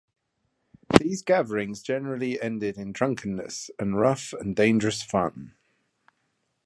[0.99, 5.53] These gatherings generally ended in drunkenness and rough and dangerous fun.